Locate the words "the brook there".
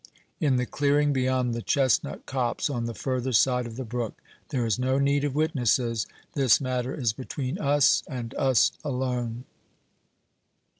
3.75-4.65